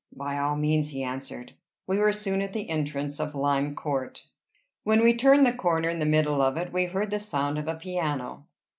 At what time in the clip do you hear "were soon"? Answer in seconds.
1.99-2.41